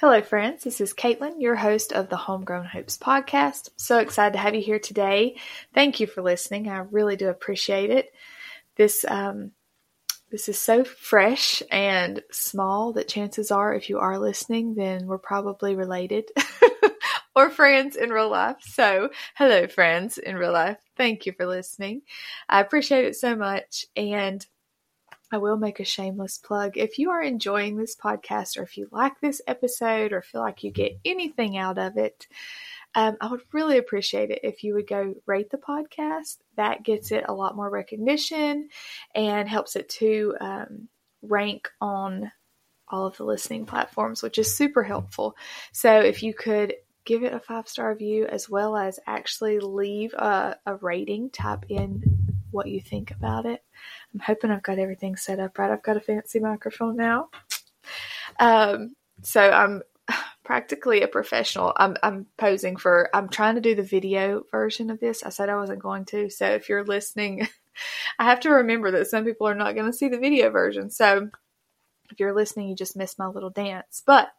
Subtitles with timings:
[0.00, 0.64] Hello, friends.
[0.64, 3.68] This is Caitlin, your host of the Homegrown Hopes podcast.
[3.76, 5.36] So excited to have you here today.
[5.74, 6.70] Thank you for listening.
[6.70, 8.10] I really do appreciate it.
[8.76, 9.50] This um,
[10.30, 15.18] this is so fresh and small that chances are, if you are listening, then we're
[15.18, 16.30] probably related
[17.36, 18.56] or friends in real life.
[18.60, 20.78] So, hello, friends in real life.
[20.96, 22.00] Thank you for listening.
[22.48, 23.84] I appreciate it so much.
[23.96, 24.46] And
[25.32, 26.76] I will make a shameless plug.
[26.76, 30.64] If you are enjoying this podcast or if you like this episode or feel like
[30.64, 32.26] you get anything out of it,
[32.94, 36.38] um, I would really appreciate it if you would go rate the podcast.
[36.56, 38.68] That gets it a lot more recognition
[39.14, 40.88] and helps it to um,
[41.22, 42.32] rank on
[42.88, 45.36] all of the listening platforms, which is super helpful.
[45.72, 50.12] So if you could give it a five star review as well as actually leave
[50.14, 52.02] a, a rating, type in
[52.50, 53.62] what you think about it.
[54.12, 55.70] I'm hoping I've got everything set up right.
[55.70, 57.28] I've got a fancy microphone now.
[58.38, 59.82] Um, so I'm
[60.44, 61.72] practically a professional.
[61.76, 65.22] I'm, I'm posing for, I'm trying to do the video version of this.
[65.22, 66.30] I said I wasn't going to.
[66.30, 67.48] So if you're listening,
[68.18, 70.90] I have to remember that some people are not going to see the video version.
[70.90, 71.30] So
[72.10, 74.02] if you're listening, you just missed my little dance.
[74.04, 74.32] But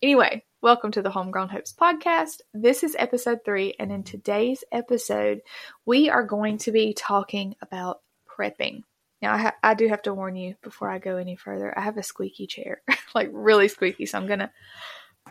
[0.00, 2.40] anyway, welcome to the Homegrown Hopes podcast.
[2.54, 5.42] This is episode three, and in today's episode,
[5.84, 8.82] we are going to be talking about prepping.
[9.24, 11.80] Now, I, ha- I do have to warn you before I go any further, I
[11.80, 12.82] have a squeaky chair,
[13.14, 14.50] like really squeaky, so I'm going to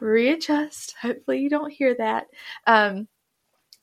[0.01, 0.95] readjust.
[0.99, 2.25] Hopefully, you don't hear that.
[2.65, 3.07] Um,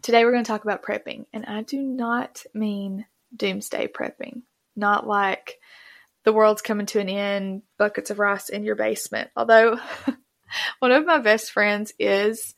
[0.03, 4.43] today, we're going to talk about prepping, and I do not mean doomsday prepping,
[4.75, 5.61] not like
[6.25, 9.31] the world's coming to an end, buckets of rice in your basement.
[9.37, 9.79] Although
[10.81, 12.57] one of my best friends is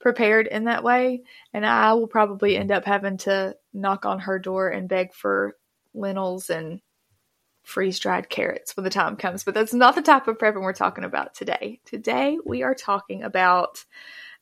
[0.00, 4.38] prepared in that way, and I will probably end up having to knock on her
[4.38, 5.54] door and beg for
[5.92, 6.80] lentils and
[7.64, 9.42] freeze dried carrots when the time comes.
[9.42, 11.80] But that's not the type of prepping we're talking about today.
[11.84, 13.84] Today we are talking about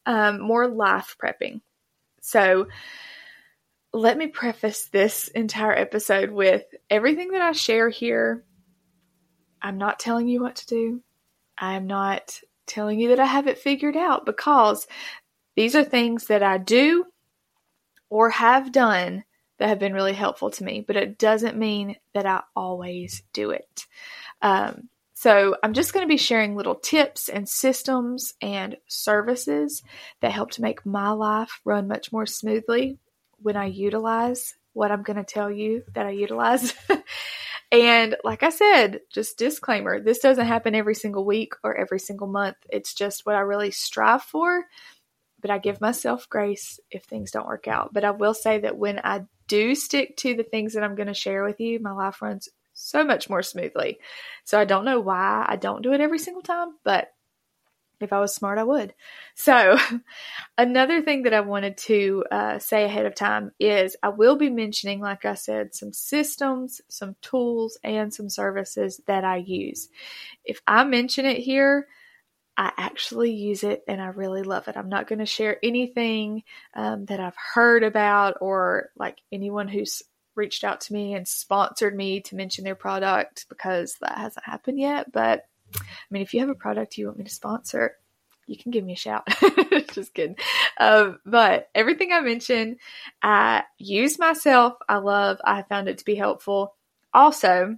[0.05, 1.61] um, more life prepping.
[2.21, 2.69] So,
[3.95, 8.43] let me preface this entire episode with everything that I share here
[9.63, 11.03] I'm not telling you what to do.
[11.57, 14.87] I'm not telling you that I have it figured out because
[15.55, 17.05] these are things that I do
[18.11, 19.25] or have done
[19.63, 23.53] that have been really helpful to me, but it doesn't mean that I always do
[23.53, 23.87] it.
[24.43, 29.85] Um, so I'm just going to be sharing little tips and systems and services
[30.21, 32.99] that help to make my life run much more smoothly
[33.39, 36.75] when I utilize what I'm going to tell you that I utilize.
[37.73, 42.27] And like I said, just disclaimer this doesn't happen every single week or every single
[42.27, 42.59] month.
[42.69, 44.67] It's just what I really strive for.
[45.43, 47.93] But I give myself grace if things don't work out.
[47.93, 51.09] But I will say that when I do stick to the things that I'm going
[51.09, 53.99] to share with you, my life runs so much more smoothly.
[54.45, 57.13] So I don't know why I don't do it every single time, but
[58.03, 58.95] if I was smart, I would.
[59.35, 59.79] So,
[60.59, 64.51] another thing that I wanted to uh, say ahead of time is I will be
[64.51, 69.89] mentioning, like I said, some systems, some tools, and some services that I use.
[70.45, 71.87] If I mention it here,
[72.57, 74.77] I actually use it and I really love it.
[74.77, 76.43] I'm not going to share anything
[76.75, 80.03] um, that I've heard about or like anyone who's
[80.35, 84.79] reached out to me and sponsored me to mention their product because that hasn't happened
[84.79, 85.13] yet.
[85.13, 85.47] But
[85.77, 85.81] I
[86.11, 87.97] mean, if you have a product you want me to sponsor,
[88.47, 89.27] you can give me a shout.
[89.93, 90.37] Just kidding.
[90.79, 92.79] Um, but everything I mentioned,
[93.23, 94.75] I use myself.
[94.89, 95.39] I love.
[95.45, 96.75] I found it to be helpful.
[97.15, 97.77] Also,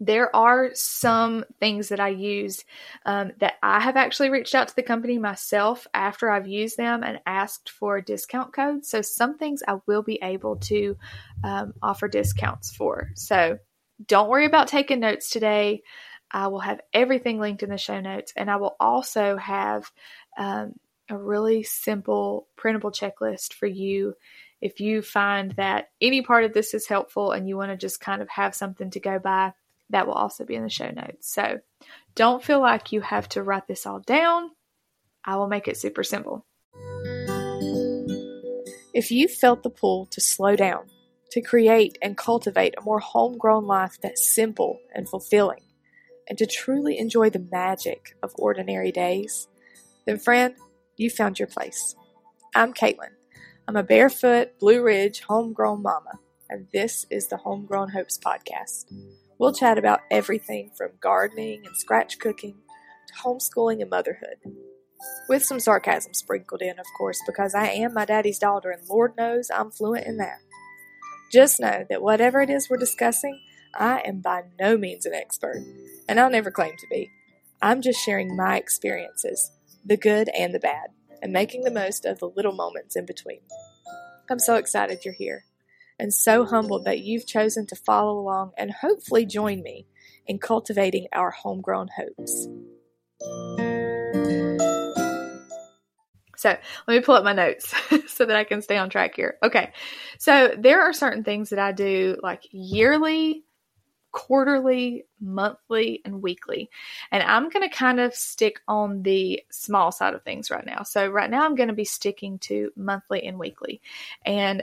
[0.00, 2.64] there are some things that I use
[3.04, 7.04] um, that I have actually reached out to the company myself after I've used them
[7.04, 8.86] and asked for a discount code.
[8.86, 10.96] So some things I will be able to
[11.44, 13.10] um, offer discounts for.
[13.14, 13.58] So
[14.06, 15.82] don't worry about taking notes today.
[16.30, 19.90] I will have everything linked in the show notes, and I will also have
[20.38, 20.74] um,
[21.10, 24.14] a really simple printable checklist for you
[24.62, 28.00] if you find that any part of this is helpful and you want to just
[28.00, 29.52] kind of have something to go by.
[29.90, 31.32] That will also be in the show notes.
[31.32, 31.60] So
[32.14, 34.50] don't feel like you have to write this all down.
[35.24, 36.46] I will make it super simple.
[38.92, 40.86] If you felt the pull to slow down,
[41.32, 45.62] to create and cultivate a more homegrown life that's simple and fulfilling,
[46.28, 49.48] and to truly enjoy the magic of ordinary days,
[50.06, 50.54] then, friend,
[50.96, 51.94] you found your place.
[52.54, 53.12] I'm Caitlin.
[53.68, 56.18] I'm a barefoot, Blue Ridge, homegrown mama,
[56.48, 58.86] and this is the Homegrown Hopes podcast.
[59.40, 62.56] We'll chat about everything from gardening and scratch cooking
[63.06, 64.36] to homeschooling and motherhood.
[65.30, 69.16] With some sarcasm sprinkled in, of course, because I am my daddy's daughter, and Lord
[69.16, 70.40] knows I'm fluent in that.
[71.32, 73.40] Just know that whatever it is we're discussing,
[73.74, 75.56] I am by no means an expert,
[76.06, 77.08] and I'll never claim to be.
[77.62, 79.52] I'm just sharing my experiences,
[79.82, 80.90] the good and the bad,
[81.22, 83.40] and making the most of the little moments in between.
[84.30, 85.44] I'm so excited you're here
[86.00, 89.86] and so humbled that you've chosen to follow along and hopefully join me
[90.26, 92.48] in cultivating our homegrown hopes.
[96.36, 96.56] So
[96.88, 97.74] let me pull up my notes
[98.06, 99.36] so that I can stay on track here.
[99.42, 99.72] Okay.
[100.18, 103.44] So there are certain things that I do like yearly,
[104.10, 106.70] quarterly, monthly, and weekly.
[107.12, 110.82] And I'm going to kind of stick on the small side of things right now.
[110.82, 113.82] So right now I'm going to be sticking to monthly and weekly.
[114.24, 114.62] And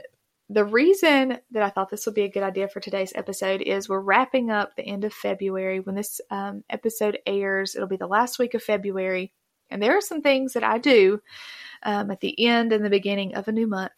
[0.50, 3.88] the reason that I thought this would be a good idea for today's episode is
[3.88, 5.80] we're wrapping up the end of February.
[5.80, 9.32] When this um, episode airs, it'll be the last week of February.
[9.70, 11.20] And there are some things that I do
[11.82, 13.92] um, at the end and the beginning of a new month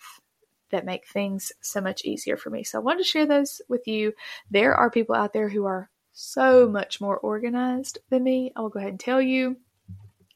[0.71, 2.65] that make things so much easier for me.
[2.65, 4.13] So I wanted to share those with you.
[4.51, 8.53] There are people out there who are so much more organized than me.
[8.57, 9.57] I will go ahead and tell you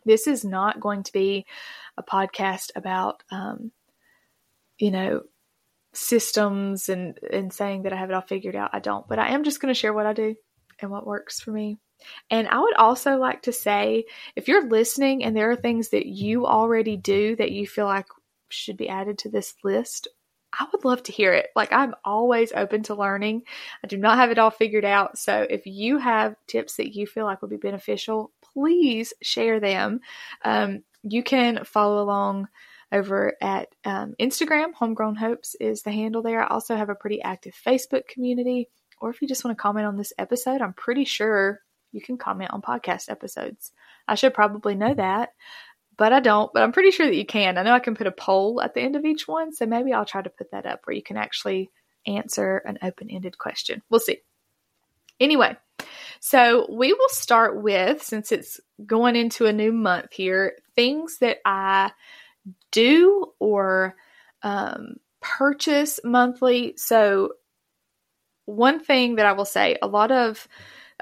[0.04, 1.46] this is not going to be
[1.96, 3.72] a podcast about, um,
[4.78, 5.22] you know,
[5.94, 8.70] systems and, and saying that I have it all figured out.
[8.72, 10.34] I don't, but I am just going to share what I do
[10.80, 11.78] and what works for me.
[12.30, 14.04] And I would also like to say
[14.36, 18.06] if you're listening and there are things that you already do that you feel like
[18.48, 20.08] should be added to this list,
[20.58, 21.48] I would love to hear it.
[21.56, 23.42] Like, I'm always open to learning.
[23.82, 25.18] I do not have it all figured out.
[25.18, 30.00] So, if you have tips that you feel like would be beneficial, please share them.
[30.44, 32.48] Um, you can follow along
[32.94, 34.72] over at um, Instagram.
[34.72, 36.40] Homegrown Hopes is the handle there.
[36.40, 38.70] I also have a pretty active Facebook community.
[39.00, 41.60] Or if you just want to comment on this episode, I'm pretty sure
[41.92, 43.72] you can comment on podcast episodes.
[44.06, 45.30] I should probably know that,
[45.98, 46.52] but I don't.
[46.54, 47.58] But I'm pretty sure that you can.
[47.58, 49.92] I know I can put a poll at the end of each one, so maybe
[49.92, 51.70] I'll try to put that up where you can actually
[52.06, 53.82] answer an open ended question.
[53.90, 54.18] We'll see.
[55.20, 55.56] Anyway,
[56.20, 61.38] so we will start with, since it's going into a new month here, things that
[61.44, 61.92] I
[62.70, 63.96] do or
[64.42, 66.74] um, purchase monthly.
[66.76, 67.32] So,
[68.46, 70.46] one thing that I will say a lot of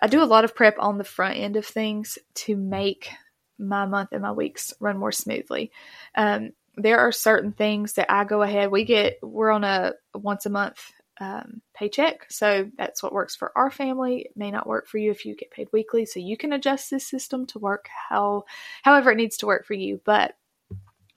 [0.01, 3.11] I do a lot of prep on the front end of things to make
[3.59, 5.71] my month and my weeks run more smoothly.
[6.15, 8.71] Um, there are certain things that I go ahead.
[8.71, 10.81] We get we're on a once a month
[11.21, 14.23] um, paycheck, so that's what works for our family.
[14.23, 16.91] It may not work for you if you get paid weekly, so you can adjust
[16.91, 18.45] this system to work how
[18.83, 20.01] however it needs to work for you.
[20.05, 20.35] But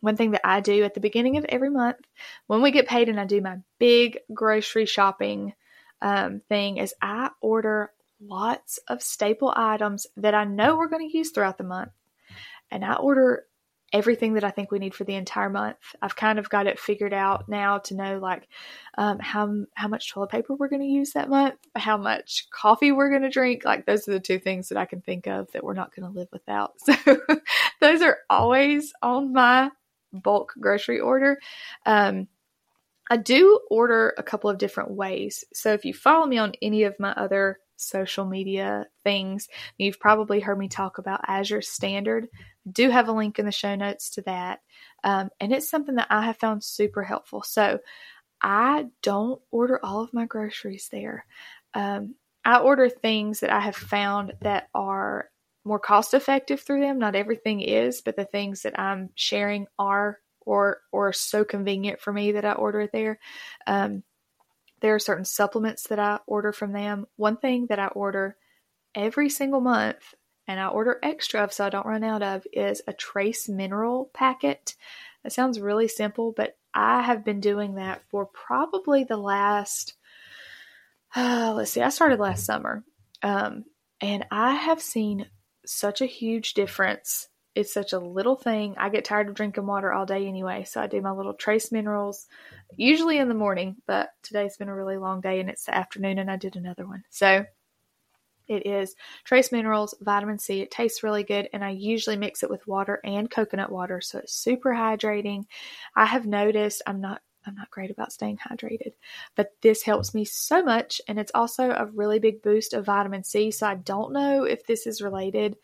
[0.06, 1.98] one thing that I do at the beginning of every month
[2.46, 5.54] when we get paid and I do my big grocery shopping
[6.02, 7.92] um, thing is I order
[8.22, 11.92] lots of staple items that I know we're going to use throughout the month.
[12.70, 13.46] And I order
[13.94, 15.78] everything that I think we need for the entire month.
[16.02, 18.48] I've kind of got it figured out now to know like
[18.98, 22.92] um, how how much toilet paper we're going to use that month, how much coffee
[22.92, 23.64] we're going to drink.
[23.66, 26.12] Like those are the two things that I can think of that we're not going
[26.12, 26.74] to live without.
[27.80, 29.70] So those are always on my
[30.20, 31.40] bulk grocery order.
[31.86, 32.28] Um,
[33.10, 35.44] I do order a couple of different ways.
[35.54, 39.48] So if you follow me on any of my other social media things.
[39.78, 42.28] You've probably heard me talk about Azure Standard.
[42.34, 44.60] I do have a link in the show notes to that.
[45.04, 47.44] Um, and it's something that I have found super helpful.
[47.44, 47.80] So
[48.42, 51.26] I don't order all of my groceries there.
[51.74, 55.30] Um, I order things that I have found that are
[55.66, 57.00] more cost effective through them.
[57.00, 62.14] Not everything is, but the things that I'm sharing are or or so convenient for
[62.14, 63.20] me that I order it there.
[63.68, 64.04] Um,
[64.82, 67.08] there are certain supplements that I order from them.
[67.16, 68.38] One thing that I order
[68.94, 70.14] every single month
[70.48, 74.12] and I order extra of so I don't run out of is a trace mineral
[74.14, 74.76] packet.
[75.24, 79.96] That sounds really simple, but I have been doing that for probably the last,
[81.16, 82.84] uh, let's see, I started last summer.
[83.24, 83.66] Um,
[84.02, 85.28] and I have seen
[85.68, 88.76] such a huge difference it's such a little thing.
[88.78, 91.72] I get tired of drinking water all day anyway, so I do my little trace
[91.72, 92.28] minerals
[92.76, 96.20] usually in the morning, but today's been a really long day and it's the afternoon
[96.20, 97.04] and I did another one.
[97.10, 97.46] So
[98.48, 98.94] it is
[99.24, 100.62] trace minerals, vitamin C.
[100.62, 104.20] It tastes really good, and I usually mix it with water and coconut water, so
[104.20, 105.46] it's super hydrating.
[105.96, 108.94] I have noticed I'm not I'm not great about staying hydrated,
[109.36, 113.24] but this helps me so much, and it's also a really big boost of vitamin
[113.24, 113.52] C.
[113.52, 115.58] So I don't know if this is related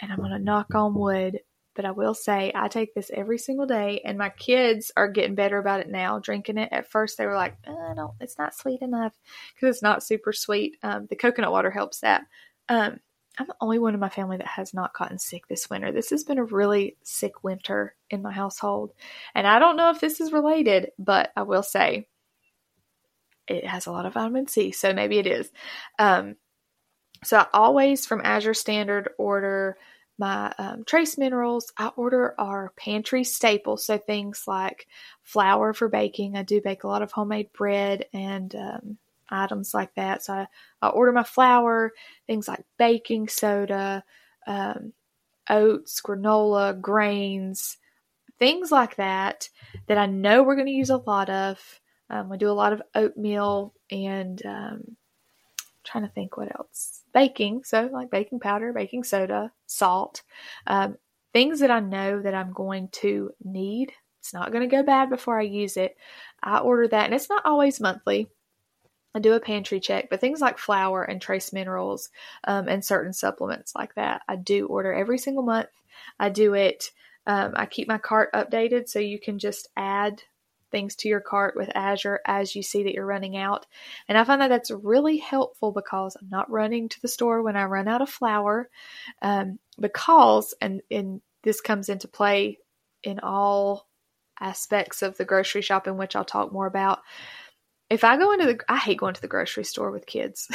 [0.00, 1.40] and I'm going to knock on wood,
[1.74, 5.34] but I will say I take this every single day, and my kids are getting
[5.34, 6.68] better about it now, drinking it.
[6.72, 9.16] At first, they were like, "I oh, "No, it's not sweet enough
[9.54, 12.24] because it's not super sweet." Um, the coconut water helps that.
[12.68, 13.00] Um,
[13.40, 15.90] I'm the only one in my family that has not gotten sick this winter.
[15.92, 18.92] This has been a really sick winter in my household,
[19.34, 22.06] and I don't know if this is related, but I will say
[23.48, 25.50] it has a lot of vitamin C, so maybe it is.
[25.98, 26.36] Um,
[27.24, 29.78] so I always from Azure Standard order
[30.18, 31.72] my um, trace minerals.
[31.78, 34.86] I order our pantry staples, so things like
[35.22, 36.36] flour for baking.
[36.36, 38.98] I do bake a lot of homemade bread and um,
[39.30, 40.24] items like that.
[40.24, 40.46] So I,
[40.82, 41.92] I, order my flour,
[42.26, 44.04] things like baking soda,
[44.46, 44.92] um,
[45.48, 47.76] oats, granola, grains,
[48.38, 49.48] things like that
[49.86, 51.80] that I know we're going to use a lot of.
[52.08, 54.96] Um, we do a lot of oatmeal and um,
[55.84, 57.02] trying to think what else.
[57.14, 60.22] Baking, so like baking powder, baking soda, salt,
[60.66, 60.96] um,
[61.32, 63.92] things that I know that I'm going to need.
[64.18, 65.96] It's not going to go bad before I use it.
[66.42, 68.28] I order that, and it's not always monthly.
[69.14, 72.10] I do a pantry check, but things like flour and trace minerals
[72.44, 75.68] um, and certain supplements like that, I do order every single month.
[76.18, 76.92] I do it.
[77.26, 80.22] Um, I keep my cart updated so you can just add
[80.70, 83.66] things to your cart with Azure as you see that you're running out.
[84.08, 87.56] And I find that that's really helpful because I'm not running to the store when
[87.56, 88.70] I run out of flour.
[89.20, 92.58] Um, because, and, and this comes into play
[93.02, 93.88] in all
[94.40, 97.00] aspects of the grocery shopping, which I'll talk more about.
[97.90, 100.48] If I go into the, I hate going to the grocery store with kids.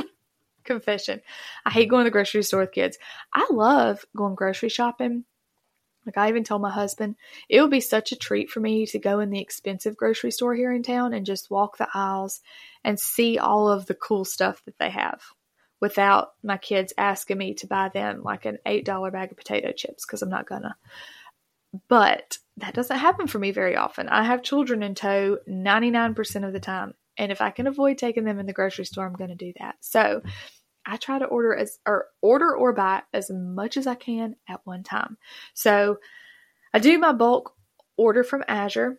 [0.64, 1.20] Confession.
[1.66, 2.98] I hate going to the grocery store with kids.
[3.32, 5.24] I love going grocery shopping
[6.06, 7.16] like I even told my husband,
[7.48, 10.54] it would be such a treat for me to go in the expensive grocery store
[10.54, 12.40] here in town and just walk the aisles
[12.82, 15.22] and see all of the cool stuff that they have
[15.80, 20.04] without my kids asking me to buy them like an $8 bag of potato chips
[20.04, 20.76] because I'm not gonna.
[21.88, 24.08] But that doesn't happen for me very often.
[24.08, 26.94] I have children in tow 99% of the time.
[27.16, 29.52] And if I can avoid taking them in the grocery store, I'm going to do
[29.58, 29.76] that.
[29.80, 30.22] So
[30.84, 34.60] I try to order as or order or buy as much as I can at
[34.64, 35.16] one time.
[35.54, 35.98] So
[36.74, 37.54] I do my bulk
[37.96, 38.98] order from Azure.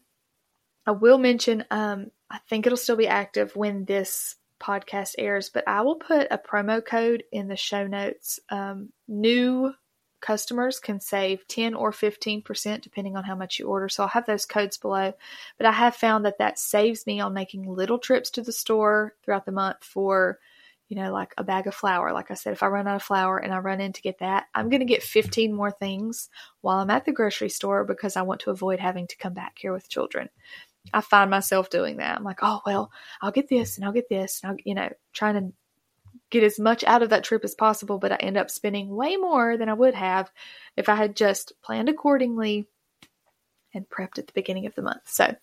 [0.86, 5.68] I will mention um, I think it'll still be active when this podcast airs, but
[5.68, 8.40] I will put a promo code in the show notes.
[8.50, 9.74] Um, new
[10.24, 13.90] customers can save 10 or 15% depending on how much you order.
[13.90, 15.14] So I'll have those codes below.
[15.58, 19.14] But I have found that that saves me on making little trips to the store
[19.24, 20.40] throughout the month for
[20.90, 22.14] you know, like a bag of flour.
[22.14, 24.20] Like I said, if I run out of flour and I run in to get
[24.20, 26.30] that, I'm going to get 15 more things
[26.62, 29.58] while I'm at the grocery store because I want to avoid having to come back
[29.58, 30.30] here with children.
[30.94, 32.16] I find myself doing that.
[32.16, 34.42] I'm like, oh, well, I'll get this and I'll get this.
[34.44, 35.54] And I'll, you know, trying to
[36.34, 39.16] get as much out of that trip as possible, but I end up spending way
[39.16, 40.32] more than I would have
[40.76, 42.66] if I had just planned accordingly
[43.74, 45.04] and prepped at the beginning of the month.
[45.06, 45.36] So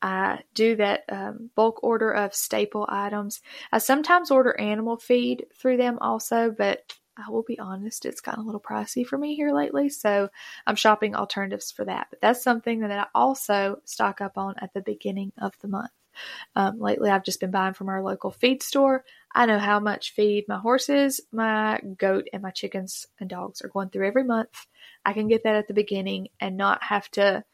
[0.00, 3.40] I do that um, bulk order of staple items.
[3.72, 8.44] I sometimes order animal feed through them also, but I will be honest, it's gotten
[8.44, 10.30] a little pricey for me here lately, so
[10.64, 12.06] I'm shopping alternatives for that.
[12.08, 15.90] But that's something that I also stock up on at the beginning of the month.
[16.54, 19.04] Um, lately, I've just been buying from our local feed store.
[19.32, 23.68] I know how much feed my horses, my goat, and my chickens and dogs are
[23.68, 24.66] going through every month.
[25.04, 27.44] I can get that at the beginning and not have to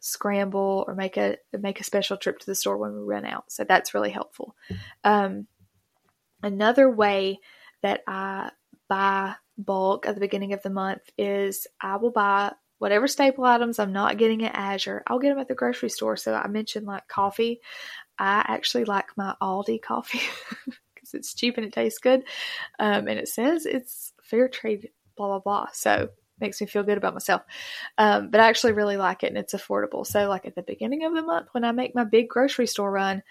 [0.00, 3.50] scramble or make a make a special trip to the store when we run out.
[3.50, 4.56] So that's really helpful.
[5.04, 5.46] Um,
[6.42, 7.40] another way
[7.82, 8.50] that I
[8.88, 13.78] buy bulk at the beginning of the month is I will buy whatever staple items
[13.78, 15.02] I'm not getting at Azure.
[15.06, 16.16] I'll get them at the grocery store.
[16.16, 17.60] So I mentioned like coffee.
[18.18, 20.22] I actually like my Aldi coffee
[21.10, 22.24] because it's cheap and it tastes good,
[22.78, 24.90] um, and it says it's fair trade.
[25.16, 25.66] Blah blah blah.
[25.72, 26.08] So
[26.40, 27.42] makes me feel good about myself.
[27.98, 30.06] Um, but I actually really like it and it's affordable.
[30.06, 32.90] So, like at the beginning of the month, when I make my big grocery store
[32.90, 33.22] run,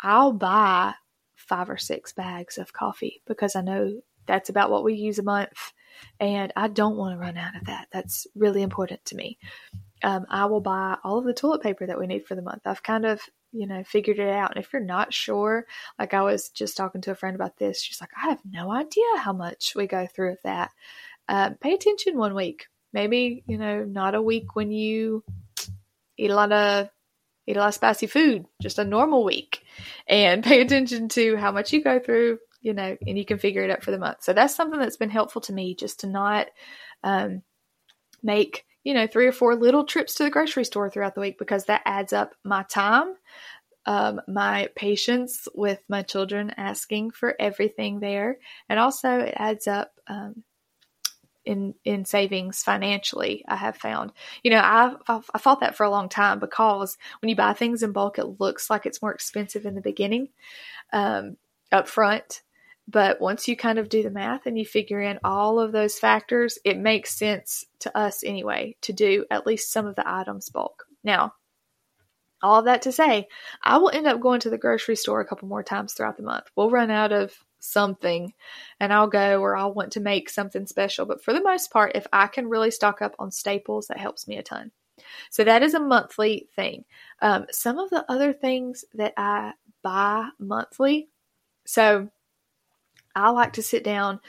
[0.00, 0.94] I'll buy
[1.36, 5.22] five or six bags of coffee because I know that's about what we use a
[5.22, 5.72] month.
[6.20, 7.88] And I don't want to run out of that.
[7.90, 9.38] That's really important to me.
[10.04, 12.62] Um, I will buy all of the toilet paper that we need for the month.
[12.66, 13.20] I've kind of,
[13.52, 14.54] you know, figured it out.
[14.54, 15.66] And if you're not sure,
[15.98, 18.72] like I was just talking to a friend about this, she's like, I have no
[18.72, 20.70] idea how much we go through of that
[21.28, 22.66] uh, pay attention one week.
[22.92, 25.22] Maybe, you know, not a week when you
[26.16, 26.88] eat a lot of
[27.46, 29.62] eat a lot of spicy food, just a normal week.
[30.06, 33.62] And pay attention to how much you go through, you know, and you can figure
[33.62, 34.18] it out for the month.
[34.22, 36.48] So that's something that's been helpful to me just to not
[37.04, 37.42] um,
[38.22, 41.38] make, you know, three or four little trips to the grocery store throughout the week
[41.38, 43.16] because that adds up my time,
[43.84, 48.38] um, my patience with my children asking for everything there.
[48.66, 50.42] And also it adds up um,
[51.44, 53.44] in in savings financially.
[53.46, 54.10] I have found,
[54.42, 57.82] you know, I've, I thought that for a long time because when you buy things
[57.82, 60.30] in bulk, it looks like it's more expensive in the beginning,
[60.94, 61.36] um,
[61.70, 62.40] up front.
[62.90, 65.98] But once you kind of do the math and you figure in all of those
[65.98, 70.48] factors, it makes sense to us anyway to do at least some of the items
[70.48, 70.86] bulk.
[71.04, 71.34] Now,
[72.42, 73.28] all that to say,
[73.62, 76.22] I will end up going to the grocery store a couple more times throughout the
[76.22, 76.44] month.
[76.56, 78.32] We'll run out of something
[78.80, 81.04] and I'll go or I'll want to make something special.
[81.04, 84.26] But for the most part, if I can really stock up on staples, that helps
[84.26, 84.70] me a ton.
[85.30, 86.84] So that is a monthly thing.
[87.20, 89.52] Um, some of the other things that I
[89.82, 91.08] buy monthly,
[91.66, 92.08] so
[93.18, 94.20] I like to sit down.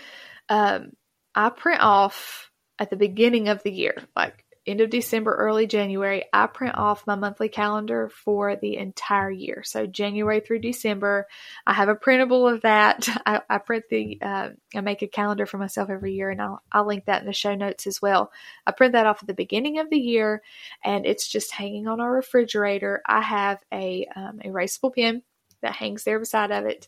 [0.49, 0.93] Um,
[1.35, 6.25] I print off at the beginning of the year, like end of December, early January,
[6.31, 9.63] I print off my monthly calendar for the entire year.
[9.63, 11.27] So January through December,
[11.65, 13.07] I have a printable of that.
[13.25, 16.61] I, I print the, uh, I make a calendar for myself every year, and I'll
[16.71, 18.31] I'll link that in the show notes as well.
[18.65, 20.41] I print that off at the beginning of the year,
[20.83, 23.01] and it's just hanging on our refrigerator.
[23.05, 25.23] I have a um, erasable pen
[25.61, 26.87] that hangs there beside of it,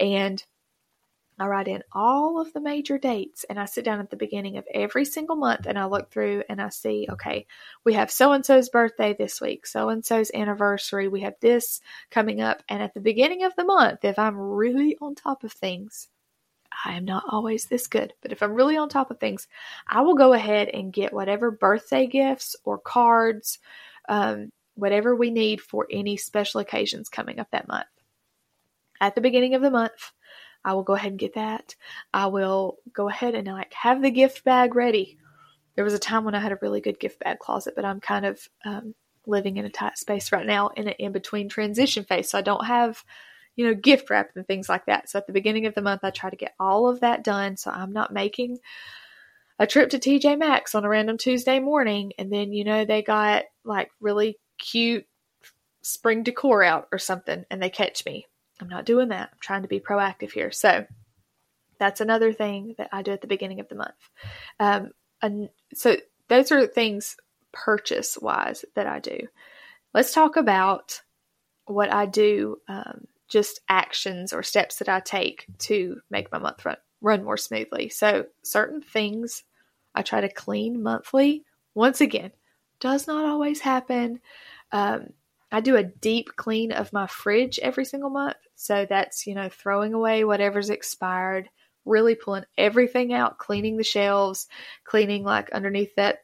[0.00, 0.42] and
[1.40, 4.56] I write in all of the major dates and I sit down at the beginning
[4.56, 7.46] of every single month and I look through and I see, okay,
[7.84, 11.80] we have so and so's birthday this week, so and so's anniversary, we have this
[12.10, 12.62] coming up.
[12.68, 16.08] And at the beginning of the month, if I'm really on top of things,
[16.84, 19.46] I am not always this good, but if I'm really on top of things,
[19.86, 23.58] I will go ahead and get whatever birthday gifts or cards,
[24.08, 27.86] um, whatever we need for any special occasions coming up that month.
[29.00, 30.12] At the beginning of the month,
[30.64, 31.74] I will go ahead and get that.
[32.12, 35.18] I will go ahead and like have the gift bag ready.
[35.74, 38.00] There was a time when I had a really good gift bag closet, but I'm
[38.00, 38.94] kind of um,
[39.26, 42.30] living in a tight space right now in an in between transition phase.
[42.30, 43.02] So I don't have,
[43.54, 45.08] you know, gift wrap and things like that.
[45.08, 47.56] So at the beginning of the month, I try to get all of that done.
[47.56, 48.58] So I'm not making
[49.58, 52.12] a trip to TJ Maxx on a random Tuesday morning.
[52.18, 55.06] And then, you know, they got like really cute
[55.82, 58.26] spring decor out or something and they catch me.
[58.60, 59.30] I'm not doing that.
[59.32, 60.50] I'm trying to be proactive here.
[60.50, 60.86] So
[61.78, 64.10] that's another thing that I do at the beginning of the month.
[64.58, 64.90] Um,
[65.22, 65.96] and so
[66.28, 67.16] those are things
[67.52, 69.28] purchase wise that I do.
[69.94, 71.00] Let's talk about
[71.66, 76.64] what I do, um, just actions or steps that I take to make my month
[76.64, 77.88] run, run more smoothly.
[77.88, 79.44] So certain things
[79.94, 81.44] I try to clean monthly.
[81.74, 82.32] Once again,
[82.80, 84.20] does not always happen.
[84.72, 85.12] Um,
[85.50, 88.36] I do a deep clean of my fridge every single month.
[88.54, 91.48] So that's, you know, throwing away whatever's expired,
[91.84, 94.46] really pulling everything out, cleaning the shelves,
[94.84, 96.18] cleaning like underneath that,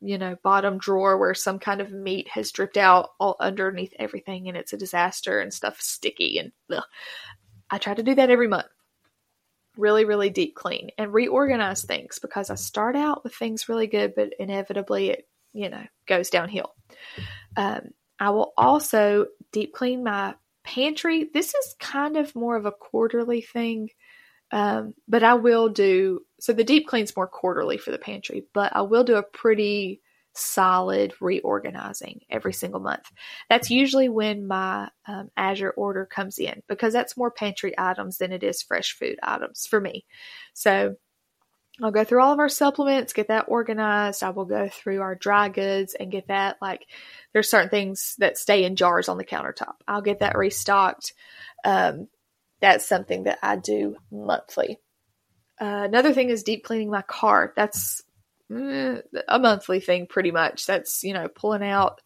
[0.00, 4.48] you know, bottom drawer where some kind of meat has dripped out all underneath everything
[4.48, 6.84] and it's a disaster and stuff sticky and ugh.
[7.70, 8.66] I try to do that every month.
[9.76, 14.14] Really, really deep clean and reorganize things because I start out with things really good,
[14.14, 16.74] but inevitably it, you know, goes downhill.
[17.56, 21.30] Um, I will also deep clean my pantry.
[21.32, 23.88] This is kind of more of a quarterly thing,
[24.52, 26.52] um, but I will do so.
[26.52, 30.02] The deep clean's more quarterly for the pantry, but I will do a pretty
[30.34, 33.10] solid reorganizing every single month.
[33.48, 38.32] That's usually when my um, Azure order comes in because that's more pantry items than
[38.32, 40.04] it is fresh food items for me.
[40.54, 40.96] So
[41.82, 44.22] I'll go through all of our supplements, get that organized.
[44.22, 46.86] I will go through our dry goods and get that like
[47.32, 49.74] there's certain things that stay in jars on the countertop.
[49.88, 51.14] I'll get that restocked.
[51.64, 52.08] Um,
[52.60, 54.78] that's something that I do monthly.
[55.60, 57.52] Uh, another thing is deep cleaning my car.
[57.56, 58.02] That's
[58.50, 60.66] mm, a monthly thing, pretty much.
[60.66, 62.00] That's, you know, pulling out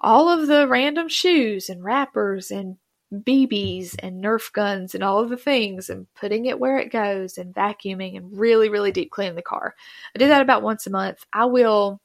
[0.00, 2.76] all of the random shoes and wrappers and
[3.12, 7.38] BBs and Nerf guns and all of the things and putting it where it goes
[7.38, 9.74] and vacuuming and really, really deep cleaning the car.
[10.14, 11.24] I do that about once a month.
[11.32, 12.00] I will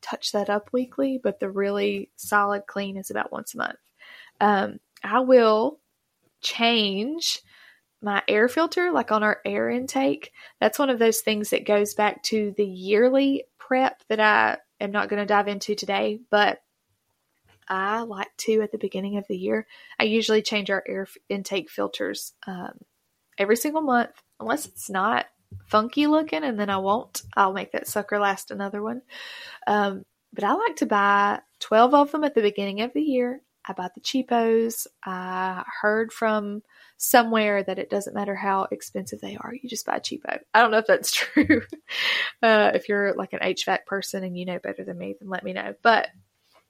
[0.00, 3.78] touch that up weekly, but the really solid clean is about once a month.
[4.40, 5.80] Um, I will
[6.40, 7.40] change
[8.02, 10.30] my air filter, like on our air intake.
[10.60, 14.92] That's one of those things that goes back to the yearly prep that I am
[14.92, 16.60] not going to dive into today, but
[17.68, 19.66] I like to at the beginning of the year.
[19.98, 22.78] I usually change our air intake filters um,
[23.38, 25.26] every single month, unless it's not
[25.66, 27.22] funky looking, and then I won't.
[27.36, 29.02] I'll make that sucker last another one.
[29.66, 33.40] Um, but I like to buy 12 of them at the beginning of the year.
[33.66, 34.86] I buy the cheapos.
[35.04, 36.62] I heard from
[36.96, 40.38] somewhere that it doesn't matter how expensive they are, you just buy cheapo.
[40.52, 41.62] I don't know if that's true.
[42.42, 45.44] uh, if you're like an HVAC person and you know better than me, then let
[45.44, 45.74] me know.
[45.82, 46.08] But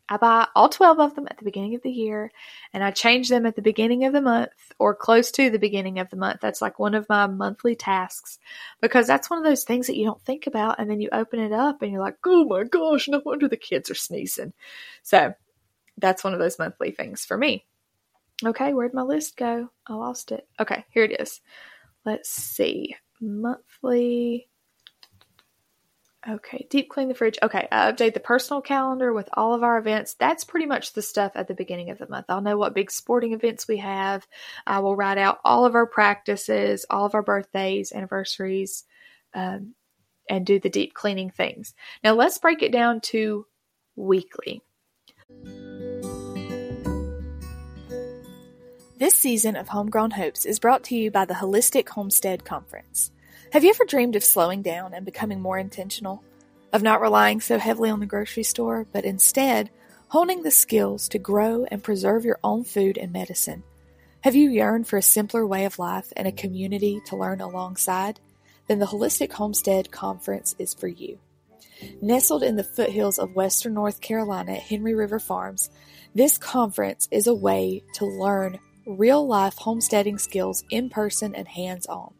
[0.09, 2.31] I buy all 12 of them at the beginning of the year
[2.73, 5.99] and I change them at the beginning of the month or close to the beginning
[5.99, 6.41] of the month.
[6.43, 8.39] That's like one of my monthly tasks
[8.83, 11.41] because that's one of those things that you don't think about and then you open
[11.41, 14.53] it up and you're like, oh my gosh, no wonder the kids are sneezing.
[15.03, 15.33] So
[15.97, 17.65] that's one of those monthly things for me.
[18.45, 19.71] Okay, where'd my list go?
[19.87, 20.47] I lost it.
[20.61, 21.41] Okay, here it is.
[22.05, 22.97] Let's see.
[23.21, 24.49] Monthly
[26.27, 27.39] Okay, deep clean the fridge.
[27.43, 30.15] Okay, I update the personal calendar with all of our events.
[30.15, 32.27] That's pretty much the stuff at the beginning of the month.
[32.31, 34.27] I'll know what big sporting events we have.
[34.67, 38.85] I will write out all of our practices, all of our birthdays, anniversaries,
[39.35, 39.75] um,
[40.29, 41.75] and do the deep cleaning things.
[42.03, 43.47] Now, let's break it down to
[43.95, 44.63] weekly.
[48.97, 53.11] This season of Homegrown Hopes is brought to you by the Holistic Homestead Conference.
[53.55, 56.25] Have you ever dreamed of slowing down and becoming more intentional?
[56.73, 59.71] Of not relying so heavily on the grocery store, but instead
[60.09, 63.63] honing the skills to grow and preserve your own food and medicine?
[64.23, 68.19] Have you yearned for a simpler way of life and a community to learn alongside?
[68.67, 71.21] Then the Holistic Homestead Conference is for you.
[72.03, 75.71] Nestled in the foothills of western North Carolina at Henry River Farms,
[76.13, 81.87] this conference is a way to learn real life homesteading skills in person and hands
[81.87, 82.15] on.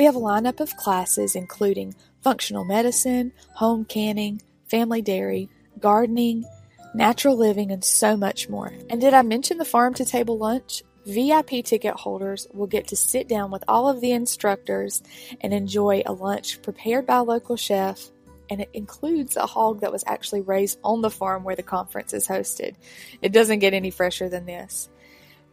[0.00, 6.46] We have a lineup of classes including functional medicine, home canning, family dairy, gardening,
[6.94, 8.72] natural living, and so much more.
[8.88, 10.82] And did I mention the farm to table lunch?
[11.04, 15.02] VIP ticket holders will get to sit down with all of the instructors
[15.42, 18.10] and enjoy a lunch prepared by a local chef,
[18.48, 22.14] and it includes a hog that was actually raised on the farm where the conference
[22.14, 22.74] is hosted.
[23.20, 24.88] It doesn't get any fresher than this.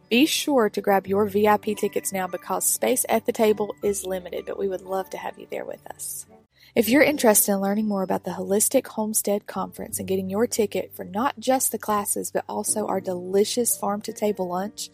[0.08, 4.46] Be sure to grab your VIP tickets now because space at the table is limited,
[4.46, 6.24] but we would love to have you there with us.
[6.74, 10.94] If you're interested in learning more about the Holistic Homestead Conference and getting your ticket
[10.94, 14.90] for not just the classes but also our delicious farm to table lunch,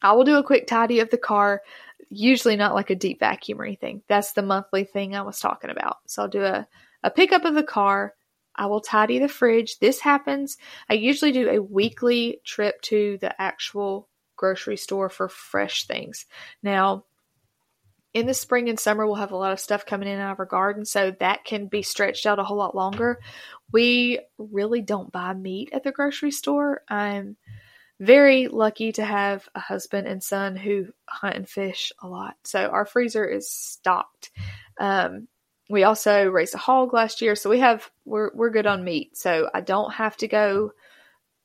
[0.02, 1.62] I will do a quick tidy of the car,
[2.08, 4.02] usually not like a deep vacuum or anything.
[4.08, 5.98] That's the monthly thing I was talking about.
[6.06, 6.66] So I'll do a,
[7.02, 8.14] a pickup of the car.
[8.56, 9.78] I will tidy the fridge.
[9.78, 10.56] This happens.
[10.88, 16.26] I usually do a weekly trip to the actual grocery store for fresh things.
[16.62, 17.04] Now,
[18.12, 20.40] in the spring and summer, we'll have a lot of stuff coming in out of
[20.40, 23.20] our garden, so that can be stretched out a whole lot longer.
[23.72, 26.82] We really don't buy meat at the grocery store.
[26.88, 27.36] I'm
[28.00, 32.66] very lucky to have a husband and son who hunt and fish a lot, so
[32.66, 34.30] our freezer is stocked.
[34.80, 35.28] Um,
[35.68, 39.16] we also raised a hog last year, so we have we're we're good on meat.
[39.16, 40.72] So I don't have to go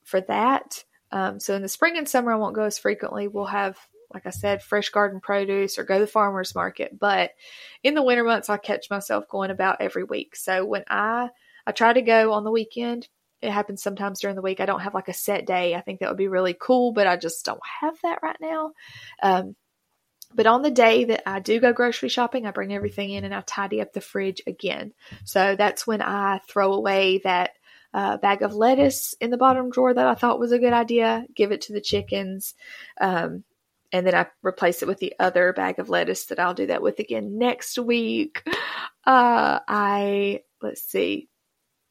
[0.03, 0.83] for that.
[1.11, 3.27] Um, so in the spring and summer, I won't go as frequently.
[3.27, 3.77] We'll have
[4.13, 6.99] like I said, fresh garden produce or go to the farmer's market.
[6.99, 7.31] But
[7.83, 10.35] in the winter months, I catch myself going about every week.
[10.35, 11.29] So when I
[11.67, 13.07] I try to go on the weekend,
[13.41, 14.59] it happens sometimes during the week.
[14.59, 15.75] I don't have like a set day.
[15.75, 18.71] I think that would be really cool, but I just don't have that right now.
[19.21, 19.55] Um,
[20.33, 23.33] but on the day that I do go grocery shopping, I bring everything in and
[23.33, 24.93] I tidy up the fridge again.
[25.23, 27.51] So that's when I throw away that
[27.93, 31.25] uh, bag of lettuce in the bottom drawer that I thought was a good idea,
[31.33, 32.53] give it to the chickens.
[32.99, 33.45] Um,
[33.91, 36.81] and then I replace it with the other bag of lettuce that I'll do that
[36.81, 38.43] with again next week.
[39.05, 41.29] Uh, I let's see.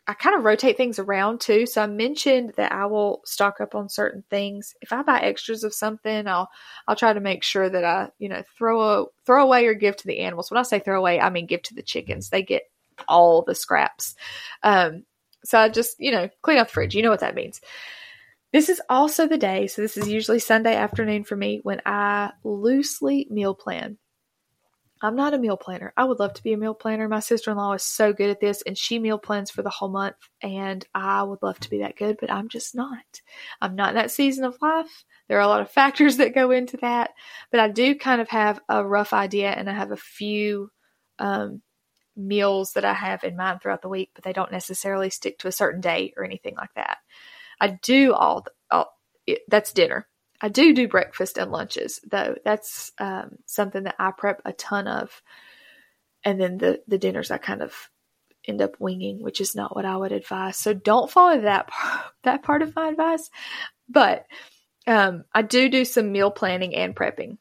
[0.07, 1.65] I kind of rotate things around too.
[1.65, 4.75] So I mentioned that I will stock up on certain things.
[4.83, 6.49] If I buy extras of something, I'll
[6.87, 9.97] I'll try to make sure that I, you know, throw a throw away or give
[9.97, 10.51] to the animals.
[10.51, 12.29] When I say throw away, I mean give to the chickens.
[12.29, 12.65] They get
[13.09, 14.15] all the scraps.
[14.63, 15.05] Um,
[15.45, 16.95] so I just, you know, clean up the fridge.
[16.95, 17.61] You know what that means.
[18.55, 22.31] This is also the day, so this is usually Sunday afternoon for me, when I
[22.45, 23.99] loosely meal plan.
[25.03, 25.93] I'm not a meal planner.
[25.97, 27.09] I would love to be a meal planner.
[27.09, 29.71] My sister in law is so good at this, and she meal plans for the
[29.71, 33.23] whole month, and I would love to be that good, but I'm just not.
[33.61, 35.05] I'm not in that season of life.
[35.27, 37.11] There are a lot of factors that go into that,
[37.51, 40.71] but I do kind of have a rough idea, and I have a few
[41.19, 41.61] um,
[42.17, 45.49] meals that I have in mind throughout the week, but they don't necessarily stick to
[45.49, 46.99] a certain day or anything like that.
[47.65, 48.95] I do all, all
[49.27, 50.07] it, that's dinner.
[50.39, 52.35] I do do breakfast and lunches though.
[52.45, 55.23] That's um, something that I prep a ton of,
[56.25, 57.73] and then the the dinners I kind of
[58.47, 60.59] end up winging, which is not what I would advise.
[60.59, 63.31] So don't follow that part, that part of my advice.
[63.89, 64.27] But
[64.87, 67.39] um, I do do some meal planning and prepping.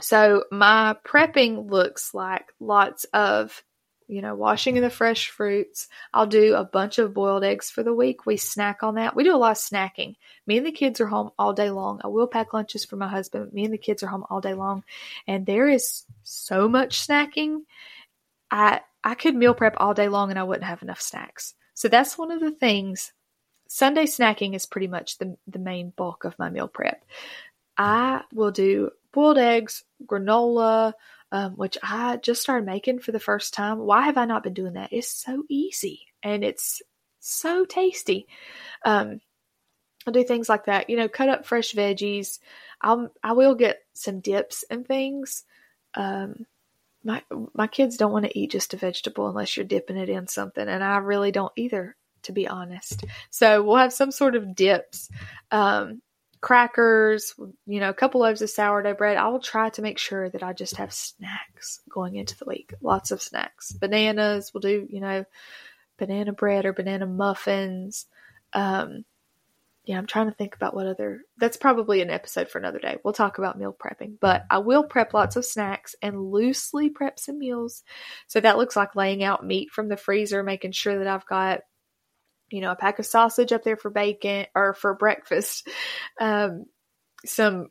[0.00, 3.62] So my prepping looks like lots of
[4.08, 5.86] you know, washing of the fresh fruits.
[6.12, 8.24] I'll do a bunch of boiled eggs for the week.
[8.24, 9.14] We snack on that.
[9.14, 10.16] We do a lot of snacking.
[10.46, 12.00] Me and the kids are home all day long.
[12.02, 13.52] I will pack lunches for my husband.
[13.52, 14.82] Me and the kids are home all day long.
[15.26, 17.60] And there is so much snacking.
[18.50, 21.54] I I could meal prep all day long and I wouldn't have enough snacks.
[21.74, 23.12] So that's one of the things.
[23.68, 27.04] Sunday snacking is pretty much the the main bulk of my meal prep.
[27.76, 30.94] I will do boiled eggs, granola,
[31.32, 33.78] um, which I just started making for the first time.
[33.78, 34.92] Why have I not been doing that?
[34.92, 36.82] It's so easy and it's
[37.20, 38.26] so tasty.
[38.84, 39.20] Um,
[40.06, 40.88] I'll do things like that.
[40.88, 42.38] You know, cut up fresh veggies.
[42.80, 45.44] I'll I will get some dips and things.
[45.94, 46.46] Um,
[47.04, 47.22] my
[47.54, 50.66] my kids don't want to eat just a vegetable unless you're dipping it in something,
[50.66, 53.04] and I really don't either, to be honest.
[53.30, 55.10] So we'll have some sort of dips.
[55.50, 56.00] Um,
[56.40, 57.34] crackers,
[57.66, 59.16] you know, a couple loaves of sourdough bread.
[59.16, 62.74] I will try to make sure that I just have snacks going into the week.
[62.80, 63.72] Lots of snacks.
[63.72, 65.24] Bananas, we'll do, you know,
[65.96, 68.06] banana bread or banana muffins.
[68.52, 69.04] Um,
[69.84, 71.22] yeah, I'm trying to think about what other.
[71.38, 72.98] That's probably an episode for another day.
[73.02, 77.18] We'll talk about meal prepping, but I will prep lots of snacks and loosely prep
[77.18, 77.82] some meals.
[78.26, 81.62] So that looks like laying out meat from the freezer, making sure that I've got
[82.50, 85.68] you know, a pack of sausage up there for bacon or for breakfast,
[86.20, 86.66] um,
[87.24, 87.68] some,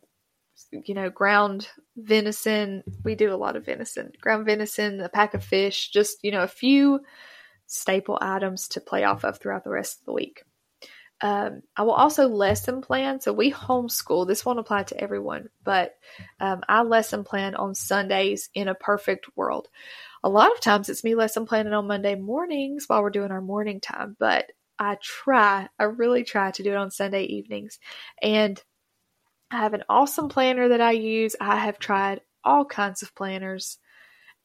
[0.71, 2.83] you know, ground venison.
[3.03, 6.43] We do a lot of venison, ground venison, a pack of fish, just, you know,
[6.43, 7.01] a few
[7.67, 10.43] staple items to play off of throughout the rest of the week.
[11.19, 13.19] Um, I will also lesson plan.
[13.21, 14.27] So we homeschool.
[14.27, 15.95] This won't apply to everyone, but
[16.39, 19.67] um, I lesson plan on Sundays in a perfect world.
[20.23, 23.41] A lot of times it's me lesson planning on Monday mornings while we're doing our
[23.41, 27.79] morning time, but I try, I really try to do it on Sunday evenings.
[28.21, 28.61] And
[29.51, 31.35] I have an awesome planner that I use.
[31.39, 33.77] I have tried all kinds of planners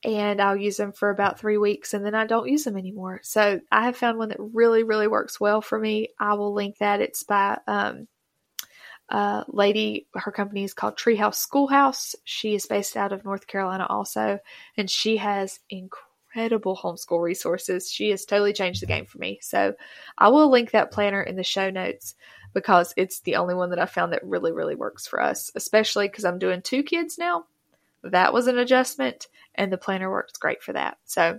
[0.05, 3.21] and I'll use them for about three weeks and then I don't use them anymore.
[3.23, 6.09] So I have found one that really, really works well for me.
[6.19, 7.01] I will link that.
[7.01, 8.09] It's by um,
[9.09, 12.15] a lady, her company is called Treehouse Schoolhouse.
[12.25, 14.39] She is based out of North Carolina also,
[14.77, 17.91] and she has incredible incredible homeschool resources.
[17.91, 19.39] She has totally changed the game for me.
[19.43, 19.75] So
[20.19, 22.15] I will link that planner in the show notes
[22.55, 26.09] because it's the only one that I found that really, really works for us, especially
[26.09, 27.45] because I'm doing two kids now.
[28.03, 30.99] That was an adjustment, and the planner works great for that.
[31.05, 31.39] So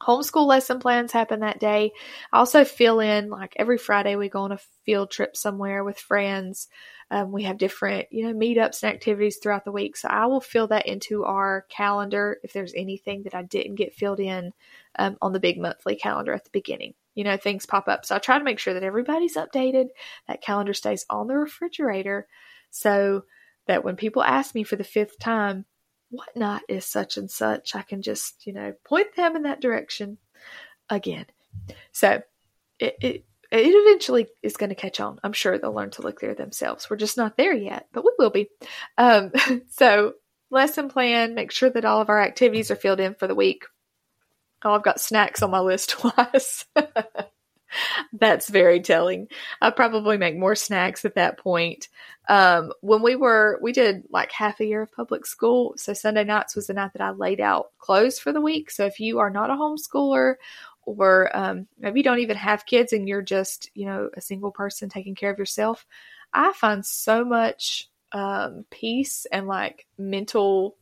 [0.00, 1.92] homeschool lesson plans happen that day.
[2.32, 5.98] I also fill in like every Friday we go on a field trip somewhere with
[5.98, 6.68] friends.
[7.10, 9.96] Um, we have different, you know, meetups and activities throughout the week.
[9.96, 13.94] So I will fill that into our calendar if there's anything that I didn't get
[13.94, 14.52] filled in
[14.98, 16.94] um, on the big monthly calendar at the beginning.
[17.14, 18.04] You know, things pop up.
[18.04, 19.86] So I try to make sure that everybody's updated.
[20.26, 22.28] That calendar stays on the refrigerator
[22.70, 23.24] so
[23.66, 25.64] that when people ask me for the fifth time,
[26.10, 27.74] whatnot is such and such.
[27.74, 30.18] I can just, you know, point them in that direction
[30.88, 31.26] again.
[31.92, 32.22] So
[32.78, 35.18] it, it, it eventually is going to catch on.
[35.22, 36.88] I'm sure they'll learn to look there themselves.
[36.88, 38.48] We're just not there yet, but we will be.
[38.96, 39.32] Um,
[39.70, 40.14] so
[40.50, 43.64] lesson plan, make sure that all of our activities are filled in for the week.
[44.64, 46.66] Oh, I've got snacks on my list twice.
[48.12, 49.28] That's very telling.
[49.60, 51.88] I probably make more snacks at that point.
[52.28, 55.74] Um, when we were, we did like half a year of public school.
[55.76, 58.70] So Sunday nights was the night that I laid out clothes for the week.
[58.70, 60.34] So if you are not a homeschooler
[60.82, 64.50] or um, maybe you don't even have kids and you're just, you know, a single
[64.50, 65.86] person taking care of yourself,
[66.32, 70.76] I find so much um, peace and like mental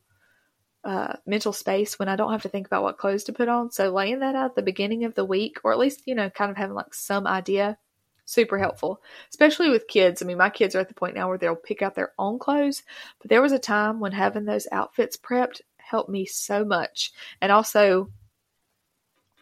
[0.87, 3.71] uh, mental space when I don't have to think about what clothes to put on.
[3.71, 6.29] So laying that out at the beginning of the week, or at least, you know,
[6.29, 7.77] kind of having like some idea,
[8.23, 10.21] super helpful, especially with kids.
[10.21, 12.39] I mean, my kids are at the point now where they'll pick out their own
[12.39, 12.83] clothes,
[13.19, 17.11] but there was a time when having those outfits prepped helped me so much.
[17.41, 18.09] And also,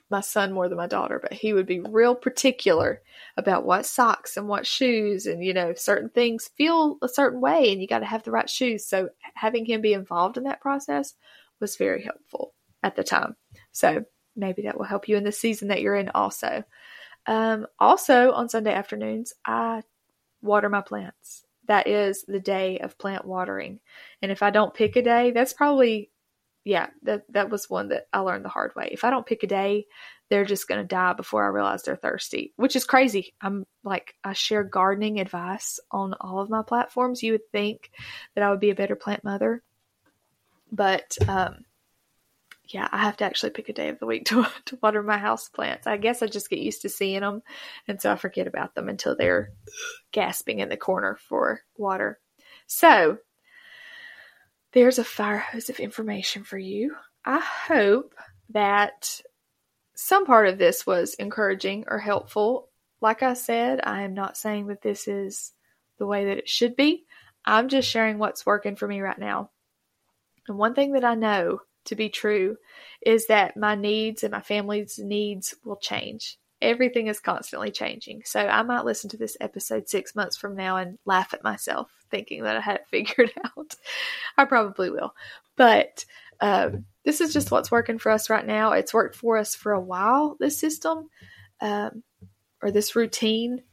[0.09, 3.01] my son more than my daughter, but he would be real particular
[3.37, 7.71] about what socks and what shoes and you know certain things feel a certain way
[7.71, 8.85] and you got to have the right shoes.
[8.85, 11.13] So having him be involved in that process
[11.59, 13.35] was very helpful at the time.
[13.71, 16.63] So maybe that will help you in the season that you're in also.
[17.25, 19.81] Um, also on Sunday afternoons, I
[20.41, 21.43] water my plants.
[21.67, 23.79] That is the day of plant watering.
[24.21, 26.11] And if I don't pick a day, that's probably
[26.65, 28.89] yeah, that that was one that I learned the hard way.
[28.91, 29.85] If I don't pick a day,
[30.29, 33.35] they're just going to die before I realize they're thirsty, which is crazy.
[33.39, 37.21] I'm like I share gardening advice on all of my platforms.
[37.21, 37.91] You would think
[38.33, 39.61] that I would be a better plant mother,
[40.71, 41.65] but um,
[42.67, 45.19] yeah, I have to actually pick a day of the week to to water my
[45.19, 45.85] house plants.
[45.85, 47.43] I guess I just get used to seeing them,
[47.87, 49.51] and so I forget about them until they're
[50.11, 52.19] gasping in the corner for water.
[52.65, 53.19] So
[54.75, 56.93] there's a fire hose of information for you.
[57.23, 58.13] I hope
[58.49, 59.21] that
[59.95, 62.67] some part of this was encouraging or helpful.
[62.99, 65.53] Like I said, I am not saying that this is
[65.97, 67.05] the way that it should be.
[67.45, 69.49] I'm just sharing what's working for me right now.
[70.49, 72.57] And one thing that I know to be true
[73.01, 76.37] is that my needs and my family's needs will change.
[76.61, 78.23] Everything is constantly changing.
[78.25, 81.89] So I might listen to this episode six months from now and laugh at myself
[82.11, 83.75] thinking that I had figured out.
[84.37, 85.13] I probably will.
[85.55, 86.05] But
[86.41, 88.73] um, this is just what's working for us right now.
[88.73, 91.09] It's worked for us for a while, this system
[91.61, 92.03] um,
[92.61, 93.63] or this routine.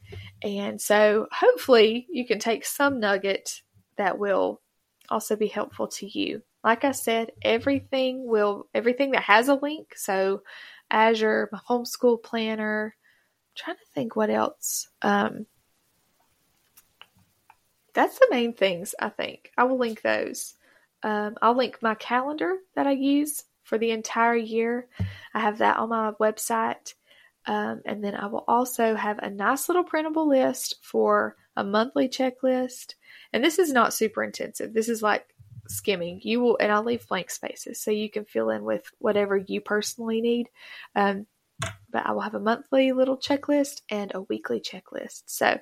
[0.41, 3.61] And so hopefully you can take some nugget
[3.97, 4.61] that will
[5.09, 6.41] also be helpful to you.
[6.63, 10.43] Like I said, everything will everything that has a link, so
[10.89, 14.87] Azure, my homeschool planner, I'm trying to think what else.
[15.01, 15.45] Um,
[17.93, 19.51] that's the main things I think.
[19.57, 20.55] I will link those.
[21.03, 24.87] Um, I'll link my calendar that I use for the entire year.
[25.33, 26.93] I have that on my website.
[27.45, 32.07] Um, and then I will also have a nice little printable list for a monthly
[32.07, 32.95] checklist.
[33.33, 34.73] And this is not super intensive.
[34.73, 35.25] This is like
[35.67, 36.21] skimming.
[36.23, 39.59] You will, and I'll leave blank spaces so you can fill in with whatever you
[39.61, 40.49] personally need.
[40.95, 41.27] Um,
[41.89, 45.23] but I will have a monthly little checklist and a weekly checklist.
[45.25, 45.59] So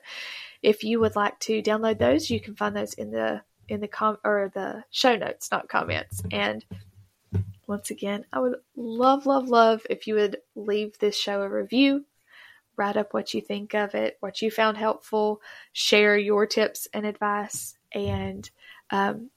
[0.62, 3.88] if you would like to download those, you can find those in the in the
[3.88, 6.22] com or the show notes, not comments.
[6.32, 6.64] And
[7.68, 12.06] once again, I would love, love, love if you would leave this show a review,
[12.76, 17.06] write up what you think of it, what you found helpful, share your tips and
[17.06, 18.50] advice, and
[18.90, 19.30] um,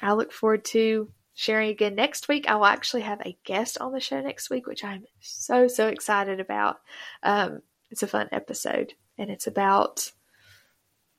[0.00, 2.48] I look forward to sharing again next week.
[2.48, 5.88] I will actually have a guest on the show next week, which I'm so, so
[5.88, 6.80] excited about.
[7.22, 7.60] Um,
[7.90, 10.10] it's a fun episode, and it's about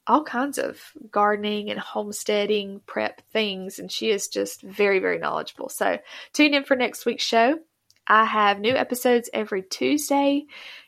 [0.07, 0.79] all kinds of
[1.11, 5.69] gardening and homesteading prep things, and she is just very, very knowledgeable.
[5.69, 5.97] So
[6.33, 7.59] tune in for next week's show.
[8.07, 10.45] I have new episodes every Tuesday.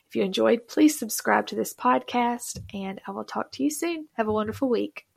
[0.08, 4.06] If you enjoyed, please subscribe to this podcast, and I will talk to you soon.
[4.14, 5.07] Have a wonderful week.